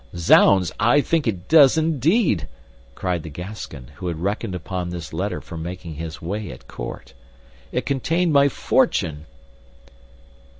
[0.17, 0.71] "Zounds!
[0.79, 2.47] I think it does indeed!"
[2.95, 7.13] cried the Gascon, who reckoned upon this letter for making his way at court.
[7.71, 9.27] "It contained my fortune!"